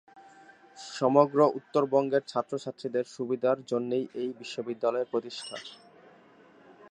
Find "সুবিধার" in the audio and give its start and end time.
3.15-3.57